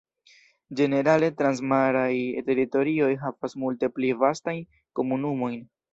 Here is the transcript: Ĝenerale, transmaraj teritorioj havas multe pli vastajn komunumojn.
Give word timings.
Ĝenerale, 0.79 1.27
transmaraj 1.41 2.09
teritorioj 2.49 3.13
havas 3.27 3.57
multe 3.65 3.91
pli 3.99 4.11
vastajn 4.25 4.63
komunumojn. 5.03 5.63